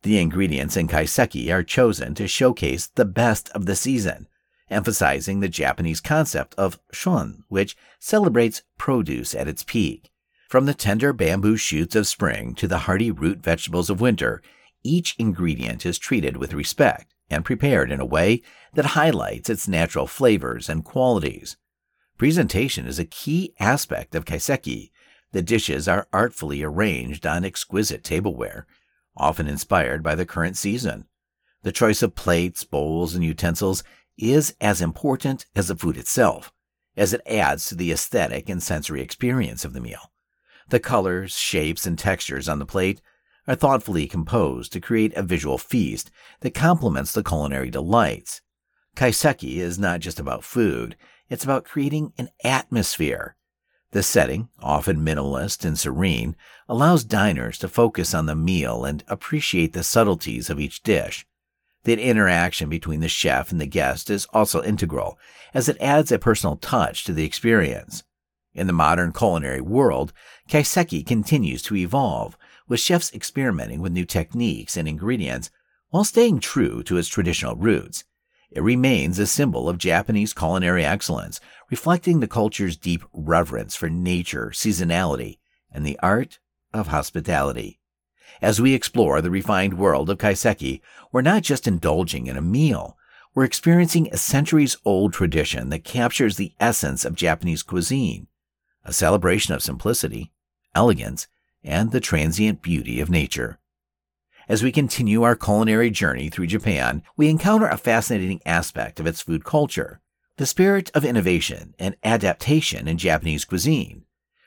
The 0.04 0.18
ingredients 0.18 0.78
in 0.78 0.88
kaiseki 0.88 1.54
are 1.54 1.62
chosen 1.62 2.16
to 2.16 2.28
showcase 2.30 2.88
the 2.88 3.04
best 3.04 3.50
of 3.50 3.66
the 3.66 3.76
season, 3.76 4.30
emphasizing 4.70 5.42
the 5.42 5.50
Japanese 5.50 6.00
concept 6.00 6.56
of 6.56 6.80
shun, 6.94 7.44
which 7.50 7.76
celebrates 8.00 8.62
produce 8.78 9.36
at 9.36 9.50
its 9.50 9.66
peak. 9.66 10.10
From 10.48 10.66
the 10.66 10.74
tender 10.74 11.12
bamboo 11.12 11.58
shoots 11.58 11.98
of 11.98 12.08
spring 12.08 12.56
to 12.56 12.68
the 12.68 12.80
hearty 12.80 13.12
root 13.12 13.40
vegetables 13.40 13.90
of 13.90 14.00
winter, 14.00 14.42
each 14.84 15.18
ingredient 15.20 15.86
is 15.86 16.00
treated 16.00 16.38
with 16.38 16.54
respect 16.54 17.14
and 17.30 17.46
prepared 17.46 17.92
in 17.92 18.00
a 18.00 18.06
way 18.06 18.42
that 18.74 18.88
highlights 18.88 19.50
its 19.50 19.68
natural 19.68 20.08
flavors 20.08 20.70
and 20.70 20.84
qualities. 20.84 21.58
Presentation 22.18 22.86
is 22.86 23.00
a 23.00 23.06
key 23.06 23.54
aspect 23.60 24.16
of 24.16 24.26
kaiseki, 24.26 24.92
the 25.32 25.42
dishes 25.42 25.88
are 25.88 26.08
artfully 26.12 26.64
arranged 26.64 27.26
on 27.26 27.46
exquisite 27.46 28.04
tableware, 28.04 28.66
often 29.16 29.48
inspired 29.48 30.02
by 30.02 30.16
the 30.16 30.26
current 30.26 30.58
season. 30.58 31.06
The 31.62 31.72
choice 31.72 32.02
of 32.02 32.16
plates, 32.16 32.64
bowls, 32.64 33.14
and 33.14 33.24
utensils 33.24 33.84
is 34.18 34.56
as 34.60 34.82
important 34.82 35.46
as 35.56 35.68
the 35.68 35.76
food 35.76 35.98
itself, 35.98 36.52
as 36.98 37.14
it 37.14 37.22
adds 37.28 37.68
to 37.68 37.76
the 37.76 37.92
aesthetic 37.92 38.50
and 38.50 38.62
sensory 38.62 39.02
experience 39.02 39.64
of 39.64 39.74
the 39.74 39.82
meal. 39.82 40.12
The 40.70 40.80
colors, 40.80 41.38
shapes, 41.38 41.86
and 41.86 41.98
textures 41.98 42.50
on 42.50 42.60
the 42.60 42.66
plate 42.66 43.02
are 43.50 43.56
thoughtfully 43.56 44.08
composed 44.08 44.72
to 44.72 44.80
create 44.80 45.14
a 45.16 45.24
visual 45.24 45.58
feast 45.58 46.10
that 46.40 46.54
complements 46.54 47.12
the 47.12 47.24
culinary 47.24 47.70
delights. 47.70 48.40
Kaiseki 48.96 49.58
is 49.58 49.78
not 49.78 50.00
just 50.00 50.22
about 50.22 50.46
food, 50.46 50.96
it's 51.28 51.44
about 51.44 51.66
creating 51.66 52.14
an 52.18 52.30
atmosphere 52.46 53.36
the 53.92 54.04
setting, 54.04 54.50
often 54.62 55.04
minimalist 55.04 55.66
and 55.66 55.78
serene, 55.78 56.36
allows 56.68 57.04
diners 57.04 57.58
to 57.58 57.68
focus 57.68 58.14
on 58.14 58.28
the 58.28 58.36
meal 58.36 58.86
and 58.86 59.04
appreciate 59.08 59.74
the 59.74 59.84
subtleties 59.84 60.50
of 60.50 60.60
each 60.60 60.84
dish. 60.84 61.26
The 61.86 62.00
interaction 62.00 62.70
between 62.70 63.00
the 63.00 63.08
chef 63.08 63.52
and 63.52 63.60
the 63.60 63.66
guest 63.66 64.12
is 64.12 64.28
also 64.32 64.62
integral, 64.62 65.18
as 65.54 65.68
it 65.68 65.78
adds 65.82 66.12
a 66.12 66.20
personal 66.20 66.58
touch 66.58 67.04
to 67.06 67.14
the 67.14 67.26
experience. 67.26 68.04
In 68.54 68.68
the 68.68 68.74
modern 68.74 69.12
culinary 69.12 69.62
world, 69.62 70.14
kaiseki 70.50 71.06
continues 71.06 71.64
to 71.64 71.76
evolve, 71.76 72.38
with 72.70 72.80
chefs 72.80 73.12
experimenting 73.14 73.82
with 73.82 73.92
new 73.92 74.06
techniques 74.06 74.78
and 74.78 74.88
ingredients 74.88 75.52
while 75.90 76.06
staying 76.06 76.40
true 76.40 76.82
to 76.84 76.98
its 76.98 77.10
traditional 77.10 77.56
roots. 77.56 78.06
It 78.52 78.64
remains 78.64 79.20
a 79.20 79.28
symbol 79.28 79.68
of 79.68 79.78
Japanese 79.78 80.34
culinary 80.34 80.86
excellence, 80.86 81.40
reflecting 81.70 82.20
the 82.20 82.28
culture's 82.28 82.78
deep 82.78 83.04
reverence 83.12 83.76
for 83.76 83.90
nature, 83.90 84.52
seasonality, 84.54 85.40
and 85.72 85.86
the 85.86 86.00
art 86.02 86.40
of 86.74 86.88
hospitality. 86.88 87.80
As 88.42 88.62
we 88.62 88.74
explore 88.74 89.22
the 89.22 89.32
refined 89.32 89.78
world 89.78 90.10
of 90.10 90.18
kaiseki, 90.18 90.82
we're 91.12 91.22
not 91.22 91.44
just 91.44 91.68
indulging 91.68 92.28
in 92.28 92.38
a 92.38 92.42
meal. 92.42 92.98
We're 93.36 93.44
experiencing 93.44 94.10
a 94.12 94.18
centuries 94.18 94.78
old 94.86 95.14
tradition 95.14 95.70
that 95.70 95.84
captures 95.84 96.38
the 96.38 96.54
essence 96.60 97.06
of 97.06 97.16
Japanese 97.16 97.64
cuisine, 97.64 98.28
a 98.84 98.94
celebration 98.94 99.54
of 99.54 99.62
simplicity, 99.62 100.32
elegance, 100.74 101.28
and 101.64 101.92
the 101.92 102.00
transient 102.00 102.62
beauty 102.62 103.00
of 103.00 103.10
nature. 103.10 103.60
As 104.48 104.64
we 104.64 104.72
continue 104.72 105.24
our 105.24 105.36
culinary 105.36 105.92
journey 105.92 106.30
through 106.30 106.48
Japan, 106.48 107.04
we 107.16 107.30
encounter 107.30 107.68
a 107.68 107.78
fascinating 107.78 108.42
aspect 108.46 109.00
of 109.00 109.06
its 109.06 109.22
food 109.22 109.44
culture 109.44 110.02
the 110.40 110.46
spirit 110.46 110.90
of 110.96 111.04
innovation 111.04 111.76
and 111.78 111.98
adaptation 112.02 112.88
in 112.88 112.98
Japanese 112.98 113.44
cuisine. 113.44 114.06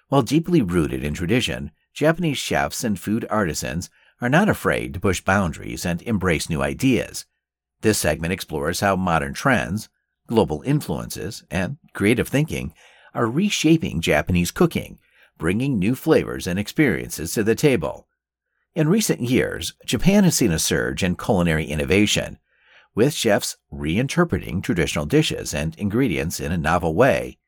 While 0.09 0.23
deeply 0.23 0.62
rooted 0.62 1.04
in 1.04 1.12
tradition, 1.12 1.71
Japanese 1.92 2.38
chefs 2.38 2.83
and 2.83 2.99
food 2.99 3.26
artisans 3.28 3.90
are 4.23 4.31
not 4.31 4.49
afraid 4.49 4.95
to 4.95 5.00
push 5.00 5.21
boundaries 5.21 5.85
and 5.85 6.00
embrace 6.00 6.49
new 6.49 6.62
ideas. 6.62 7.26
This 7.83 7.99
segment 7.99 8.33
explores 8.33 8.81
how 8.81 8.97
modern 8.97 9.35
trends, 9.35 9.90
global 10.26 10.62
influences, 10.62 11.45
and 11.50 11.76
creative 11.92 12.28
thinking 12.28 12.73
are 13.12 13.26
reshaping 13.26 14.00
Japanese 14.00 14.50
cooking, 14.50 14.99
bringing 15.42 15.76
new 15.76 15.96
flavors 15.96 16.46
and 16.46 16.56
experiences 16.56 17.32
to 17.32 17.42
the 17.42 17.56
table. 17.56 18.06
In 18.76 18.87
recent 18.87 19.20
years, 19.20 19.75
Japan 19.84 20.22
has 20.22 20.37
seen 20.37 20.52
a 20.52 20.58
surge 20.61 21.02
in 21.02 21.16
culinary 21.16 21.64
innovation, 21.64 22.38
with 22.94 23.12
chefs 23.12 23.56
reinterpreting 23.72 24.62
traditional 24.62 25.04
dishes 25.04 25.52
and 25.52 25.76
ingredients 25.78 26.38
in 26.38 26.52
a 26.52 26.56
novel 26.56 26.94
way. 26.94 27.38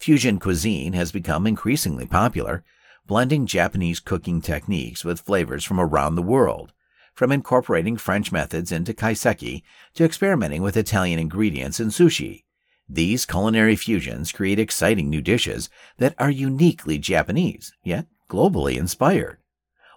Fusion 0.00 0.40
cuisine 0.40 0.94
has 0.94 1.12
become 1.12 1.46
increasingly 1.46 2.06
popular, 2.06 2.64
blending 3.06 3.46
Japanese 3.46 4.00
cooking 4.00 4.40
techniques 4.40 5.04
with 5.04 5.20
flavors 5.20 5.62
from 5.62 5.78
around 5.78 6.16
the 6.16 6.22
world, 6.22 6.72
from 7.14 7.30
incorporating 7.30 7.96
French 7.96 8.32
methods 8.32 8.72
into 8.72 8.92
kaiseki 8.92 9.62
to 9.94 10.04
experimenting 10.04 10.60
with 10.60 10.76
Italian 10.76 11.20
ingredients 11.20 11.78
in 11.78 11.86
sushi. 11.86 12.43
These 12.88 13.24
culinary 13.26 13.76
fusions 13.76 14.32
create 14.32 14.58
exciting 14.58 15.08
new 15.08 15.22
dishes 15.22 15.70
that 15.98 16.14
are 16.18 16.30
uniquely 16.30 16.98
Japanese, 16.98 17.72
yet 17.82 18.06
globally 18.28 18.76
inspired. 18.76 19.38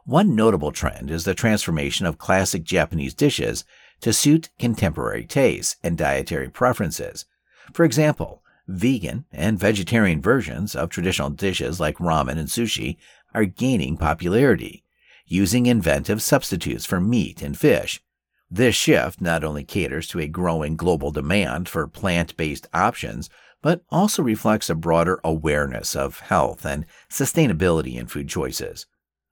One 0.05 0.35
notable 0.35 0.71
trend 0.71 1.11
is 1.11 1.25
the 1.25 1.33
transformation 1.33 2.05
of 2.05 2.17
classic 2.17 2.63
Japanese 2.63 3.13
dishes 3.13 3.65
to 4.01 4.13
suit 4.13 4.49
contemporary 4.57 5.25
tastes 5.25 5.75
and 5.83 5.97
dietary 5.97 6.49
preferences. 6.49 7.25
For 7.73 7.83
example, 7.83 8.41
vegan 8.67 9.25
and 9.33 9.59
vegetarian 9.59 10.21
versions 10.21 10.75
of 10.75 10.89
traditional 10.89 11.29
dishes 11.29 11.79
like 11.79 11.97
ramen 11.97 12.37
and 12.37 12.47
sushi 12.47 12.97
are 13.33 13.45
gaining 13.45 13.97
popularity, 13.97 14.83
using 15.25 15.65
inventive 15.65 16.21
substitutes 16.21 16.85
for 16.85 17.01
meat 17.01 17.41
and 17.41 17.57
fish. 17.57 18.01
This 18.49 18.75
shift 18.75 19.19
not 19.19 19.43
only 19.43 19.65
caters 19.65 20.07
to 20.09 20.19
a 20.19 20.27
growing 20.27 20.77
global 20.77 21.11
demand 21.11 21.67
for 21.67 21.85
plant 21.87 22.37
based 22.37 22.67
options, 22.73 23.29
but 23.61 23.81
also 23.89 24.23
reflects 24.23 24.69
a 24.69 24.75
broader 24.75 25.19
awareness 25.23 25.95
of 25.95 26.21
health 26.21 26.65
and 26.65 26.85
sustainability 27.09 27.95
in 27.95 28.07
food 28.07 28.29
choices. 28.29 28.85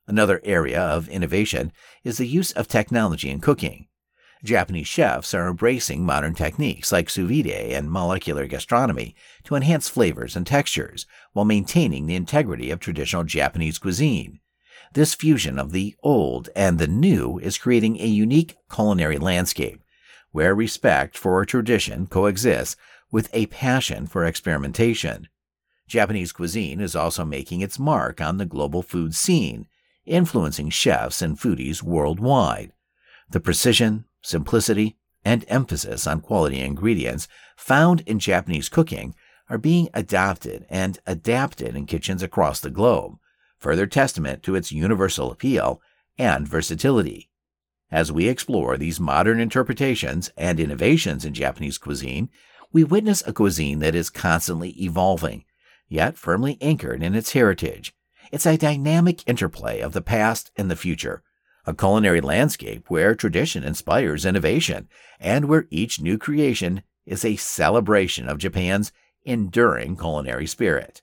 Another 0.07 0.41
area 0.43 0.81
of 0.81 1.07
innovation 1.07 1.71
is 2.03 2.17
the 2.17 2.27
use 2.27 2.51
of 2.51 2.67
technology 2.67 3.29
in 3.29 3.39
cooking. 3.39 3.87
Japanese 4.43 4.87
chefs 4.87 5.33
are 5.33 5.47
embracing 5.47 6.05
modern 6.05 6.35
techniques 6.35 6.91
like 6.91 7.09
sous 7.09 7.27
vide 7.27 7.47
and 7.47 7.89
molecular 7.89 8.45
gastronomy 8.45 9.15
to 9.43 9.55
enhance 9.55 9.89
flavors 9.89 10.35
and 10.35 10.45
textures 10.45 11.07
while 11.33 11.45
maintaining 11.45 12.05
the 12.05 12.15
integrity 12.15 12.69
of 12.69 12.79
traditional 12.79 13.23
Japanese 13.23 13.79
cuisine. 13.79 14.39
This 14.95 15.13
fusion 15.13 15.59
of 15.59 15.73
the 15.73 15.93
old 16.03 16.49
and 16.55 16.79
the 16.79 16.87
new 16.87 17.37
is 17.39 17.57
creating 17.57 17.99
a 17.99 18.05
unique 18.05 18.55
culinary 18.73 19.17
landscape 19.17 19.81
where 20.31 20.55
respect 20.55 21.17
for 21.17 21.43
tradition 21.45 22.07
coexists 22.07 22.77
with 23.11 23.29
a 23.33 23.47
passion 23.47 24.07
for 24.07 24.23
experimentation. 24.23 25.27
Japanese 25.85 26.31
cuisine 26.31 26.79
is 26.79 26.95
also 26.95 27.25
making 27.25 27.59
its 27.59 27.77
mark 27.77 28.21
on 28.21 28.37
the 28.37 28.45
global 28.45 28.81
food 28.81 29.13
scene, 29.13 29.67
influencing 30.05 30.69
chefs 30.69 31.21
and 31.21 31.37
foodies 31.37 31.83
worldwide. 31.83 32.71
The 33.29 33.41
precision, 33.41 34.05
simplicity, 34.21 34.95
and 35.25 35.43
emphasis 35.49 36.07
on 36.07 36.21
quality 36.21 36.61
ingredients 36.61 37.27
found 37.57 37.99
in 38.05 38.19
Japanese 38.19 38.69
cooking 38.69 39.13
are 39.49 39.57
being 39.57 39.89
adopted 39.93 40.65
and 40.69 40.99
adapted 41.05 41.75
in 41.75 41.85
kitchens 41.85 42.23
across 42.23 42.61
the 42.61 42.69
globe, 42.69 43.17
further 43.57 43.87
testament 43.87 44.43
to 44.43 44.55
its 44.55 44.71
universal 44.71 45.31
appeal 45.31 45.81
and 46.17 46.47
versatility. 46.47 47.29
As 47.91 48.11
we 48.11 48.27
explore 48.27 48.77
these 48.77 48.99
modern 48.99 49.39
interpretations 49.39 50.31
and 50.37 50.59
innovations 50.59 51.23
in 51.23 51.33
Japanese 51.33 51.77
cuisine, 51.77 52.29
we 52.71 52.83
witness 52.83 53.23
a 53.25 53.33
cuisine 53.33 53.79
that 53.79 53.95
is 53.95 54.09
constantly 54.09 54.71
evolving, 54.81 55.45
yet 55.87 56.17
firmly 56.17 56.57
anchored 56.61 57.01
in 57.03 57.15
its 57.15 57.33
heritage. 57.33 57.95
It's 58.31 58.45
a 58.45 58.57
dynamic 58.57 59.27
interplay 59.27 59.79
of 59.79 59.93
the 59.93 60.01
past 60.01 60.51
and 60.57 60.69
the 60.69 60.75
future, 60.75 61.23
a 61.65 61.73
culinary 61.73 62.21
landscape 62.21 62.89
where 62.89 63.15
tradition 63.15 63.63
inspires 63.63 64.25
innovation 64.25 64.89
and 65.19 65.45
where 65.45 65.67
each 65.69 66.01
new 66.01 66.17
creation 66.17 66.83
is 67.05 67.23
a 67.23 67.35
celebration 67.35 68.27
of 68.27 68.39
Japan's 68.39 68.91
enduring 69.23 69.95
culinary 69.95 70.47
spirit. 70.47 71.01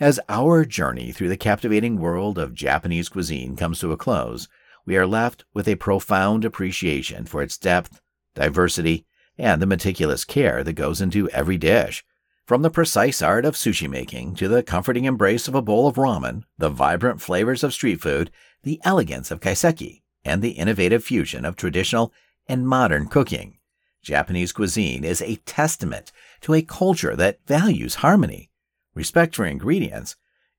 As 0.00 0.18
our 0.28 0.64
journey 0.64 1.12
through 1.12 1.28
the 1.28 1.36
captivating 1.36 2.00
world 2.00 2.38
of 2.38 2.54
Japanese 2.54 3.08
cuisine 3.08 3.56
comes 3.56 3.78
to 3.80 3.92
a 3.92 3.96
close, 3.96 4.48
we 4.84 4.96
are 4.96 5.06
left 5.06 5.44
with 5.54 5.68
a 5.68 5.76
profound 5.76 6.44
appreciation 6.44 7.24
for 7.24 7.42
its 7.42 7.58
depth, 7.58 8.00
diversity, 8.34 9.06
and 9.38 9.62
the 9.62 9.66
meticulous 9.66 10.24
care 10.24 10.64
that 10.64 10.72
goes 10.72 11.00
into 11.00 11.28
every 11.30 11.56
dish. 11.56 12.04
From 12.46 12.62
the 12.62 12.70
precise 12.70 13.22
art 13.22 13.44
of 13.44 13.54
sushi 13.54 13.88
making 13.88 14.34
to 14.36 14.48
the 14.48 14.62
comforting 14.62 15.04
embrace 15.04 15.46
of 15.46 15.54
a 15.54 15.62
bowl 15.62 15.86
of 15.86 15.96
ramen, 15.96 16.42
the 16.58 16.68
vibrant 16.68 17.20
flavors 17.20 17.62
of 17.62 17.72
street 17.72 18.00
food, 18.00 18.30
the 18.62 18.80
elegance 18.84 19.30
of 19.30 19.40
kaiseki, 19.40 20.02
and 20.24 20.42
the 20.42 20.52
innovative 20.52 21.04
fusion 21.04 21.44
of 21.44 21.54
traditional 21.54 22.12
and 22.48 22.66
modern 22.66 23.06
cooking, 23.06 23.58
Japanese 24.02 24.52
cuisine 24.52 25.04
is 25.04 25.22
a 25.22 25.36
testament 25.46 26.10
to 26.40 26.54
a 26.54 26.62
culture 26.62 27.14
that 27.14 27.38
values 27.46 27.96
harmony, 27.96 28.50
respect 28.94 29.36
for 29.36 29.44
ingredients, 29.44 30.16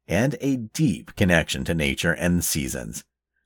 and 0.07 0.35
a 0.41 0.57
deep 0.57 1.15
connection 1.15 1.63
to 1.65 1.73
nature 1.73 2.13
and 2.13 2.43
seasons. 2.43 3.03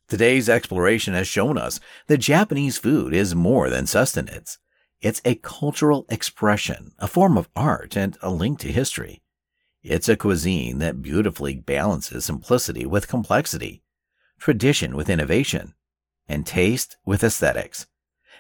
Today's 0.08 0.48
exploration 0.48 1.14
has 1.14 1.28
shown 1.28 1.58
us 1.58 1.80
that 2.08 2.18
Japanese 2.20 2.78
food 2.78 3.14
is 3.14 3.36
more 3.36 3.70
than 3.70 3.86
sustenance. 3.88 4.58
It's 5.02 5.22
a 5.26 5.36
cultural 5.36 6.06
expression, 6.10 6.94
a 6.98 7.08
form 7.08 7.38
of 7.38 7.50
art, 7.56 7.96
and 7.98 8.18
a 8.22 8.30
link 8.30 8.60
to 8.60 8.72
history. 8.72 9.22
It's 9.84 10.10
a 10.10 10.16
cuisine 10.16 10.80
that 10.80 11.02
beautifully 11.02 11.56
balances 11.56 12.26
simplicity 12.26 12.86
with 12.86 13.08
complexity, 13.08 13.84
tradition 14.40 14.96
with 14.96 15.10
innovation, 15.10 15.76
and 16.28 16.46
taste 16.46 16.98
with 17.06 17.24
aesthetics. 17.24 17.88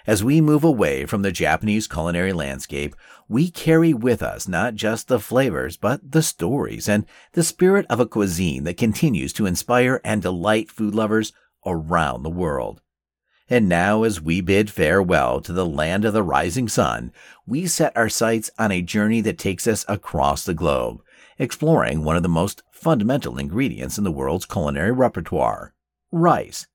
As 0.07 0.23
we 0.23 0.39
move 0.39 0.63
away 0.63 1.05
from 1.05 1.21
the 1.21 1.33
Japanese 1.33 1.85
culinary 1.85 2.31
landscape, 2.31 2.95
we 3.27 3.51
carry 3.51 3.93
with 3.93 4.23
us 4.23 4.47
not 4.47 4.75
just 4.75 5.09
the 5.09 5.19
flavors, 5.19 5.75
but 5.75 6.13
the 6.13 6.21
stories 6.21 6.87
and 6.87 7.05
the 7.33 7.43
spirit 7.43 7.85
of 7.89 7.99
a 7.99 8.05
cuisine 8.05 8.63
that 8.63 8.77
continues 8.77 9.33
to 9.33 9.45
inspire 9.45 9.99
and 10.05 10.21
delight 10.21 10.71
food 10.71 10.95
lovers 10.95 11.33
around 11.65 12.23
the 12.23 12.29
world. 12.29 12.79
And 13.49 13.67
now, 13.67 14.03
as 14.03 14.21
we 14.21 14.39
bid 14.39 14.69
farewell 14.69 15.41
to 15.41 15.51
the 15.51 15.65
land 15.65 16.05
of 16.05 16.13
the 16.13 16.23
rising 16.23 16.69
sun, 16.69 17.11
we 17.45 17.67
set 17.67 17.95
our 17.97 18.07
sights 18.07 18.49
on 18.57 18.71
a 18.71 18.81
journey 18.81 19.19
that 19.21 19.37
takes 19.37 19.67
us 19.67 19.83
across 19.89 20.45
the 20.45 20.53
globe, 20.53 21.01
exploring 21.37 22.05
one 22.05 22.15
of 22.15 22.23
the 22.23 22.29
most 22.29 22.63
fundamental 22.71 23.37
ingredients 23.37 23.97
in 23.97 24.05
the 24.05 24.11
world's 24.11 24.45
culinary 24.45 24.93
repertoire 24.93 25.73
rice. 26.13 26.65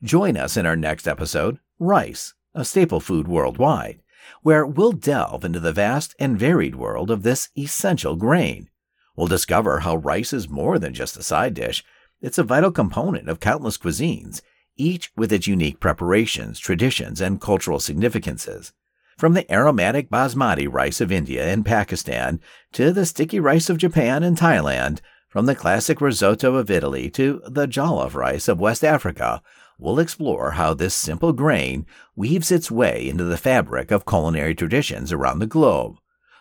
Join 0.00 0.36
us 0.36 0.56
in 0.56 0.64
our 0.64 0.76
next 0.76 1.08
episode, 1.08 1.58
Rice 1.80 2.34
a 2.54 2.64
staple 2.64 3.00
food 3.00 3.28
worldwide, 3.28 4.00
where 4.42 4.66
we'll 4.66 4.92
delve 4.92 5.44
into 5.44 5.60
the 5.60 5.72
vast 5.72 6.14
and 6.18 6.38
varied 6.38 6.74
world 6.74 7.10
of 7.10 7.22
this 7.22 7.48
essential 7.56 8.16
grain. 8.16 8.68
We'll 9.16 9.26
discover 9.26 9.80
how 9.80 9.96
rice 9.96 10.32
is 10.32 10.48
more 10.48 10.78
than 10.78 10.94
just 10.94 11.16
a 11.16 11.22
side 11.22 11.54
dish, 11.54 11.84
it's 12.20 12.38
a 12.38 12.42
vital 12.42 12.70
component 12.70 13.28
of 13.28 13.40
countless 13.40 13.78
cuisines, 13.78 14.40
each 14.76 15.10
with 15.16 15.32
its 15.32 15.46
unique 15.46 15.80
preparations, 15.80 16.58
traditions, 16.58 17.20
and 17.20 17.40
cultural 17.40 17.80
significances. 17.80 18.72
From 19.16 19.34
the 19.34 19.52
aromatic 19.52 20.10
basmati 20.10 20.68
rice 20.70 21.00
of 21.00 21.10
India 21.10 21.44
and 21.46 21.66
Pakistan 21.66 22.40
to 22.72 22.92
the 22.92 23.04
sticky 23.04 23.40
rice 23.40 23.68
of 23.68 23.78
Japan 23.78 24.22
and 24.22 24.36
Thailand, 24.36 25.00
from 25.28 25.46
the 25.46 25.54
classic 25.54 26.00
risotto 26.00 26.54
of 26.54 26.70
Italy 26.70 27.10
to 27.10 27.42
the 27.46 27.66
jollof 27.66 28.14
rice 28.14 28.48
of 28.48 28.60
West 28.60 28.84
Africa, 28.84 29.42
we'll 29.78 29.98
explore 29.98 30.52
how 30.52 30.74
this 30.74 30.94
simple 30.94 31.32
grain 31.32 31.86
weaves 32.16 32.50
its 32.50 32.70
way 32.70 33.08
into 33.08 33.24
the 33.24 33.36
fabric 33.36 33.90
of 33.90 34.04
culinary 34.04 34.54
traditions 34.54 35.12
around 35.12 35.38
the 35.38 35.46
globe. 35.46 35.96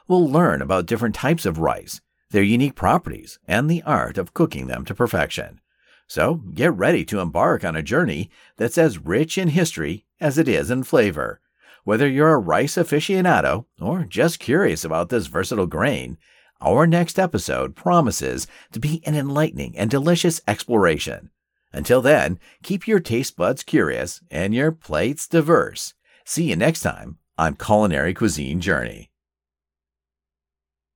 We'll 0.08 0.30
learn 0.30 0.62
about 0.62 0.86
different 0.86 1.15
types 1.15 1.45
of 1.45 1.60
rice, 1.60 2.02
their 2.32 2.43
unique 2.43 2.76
properties, 2.76 3.39
and 3.47 3.69
the 3.69 3.84
art 3.84 4.17
of 4.17 4.34
cooking 4.34 4.67
them 4.67 4.86
to 4.86 4.95
perfection. 4.95 5.62
So 6.08 6.36
get 6.54 6.73
ready 6.73 7.04
to 7.06 7.19
embark 7.19 7.65
on 7.65 7.76
a 7.76 7.84
journey 7.84 8.30
that's 8.56 8.78
as 8.78 8.97
rich 8.97 9.38
in 9.38 9.50
history 9.50 10.06
as 10.19 10.38
it 10.38 10.47
is 10.47 10.71
in 10.71 10.84
flavor. 10.84 11.41
Whether 11.84 12.08
you're 12.08 12.34
a 12.34 12.38
rice 12.38 12.76
aficionado 12.76 13.65
or 13.80 14.04
just 14.04 14.39
curious 14.39 14.84
about 14.84 15.10
this 15.10 15.28
versatile 15.28 15.67
grain, 15.67 16.17
our 16.62 16.88
next 16.88 17.19
episode 17.19 17.76
promises 17.76 18.47
to 18.71 18.80
be 18.80 19.02
an 19.06 19.15
enlightening 19.15 19.78
and 19.78 19.89
delicious 19.89 20.41
exploration. 20.47 21.30
Until 21.77 22.01
then, 22.01 22.39
keep 22.63 22.87
your 22.87 22.99
taste 22.99 23.37
buds 23.37 23.61
curious 23.63 24.19
and 24.31 24.55
your 24.55 24.71
plates 24.71 25.27
diverse. 25.27 25.93
See 26.25 26.49
you 26.49 26.55
next 26.55 26.81
time 26.81 27.19
on 27.37 27.53
Culinary 27.53 28.15
Cuisine 28.15 28.59
Journey. 28.59 29.11